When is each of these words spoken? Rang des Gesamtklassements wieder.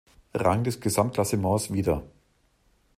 Rang 0.33 0.63
des 0.63 0.81
Gesamtklassements 0.81 1.71
wieder. 1.71 2.01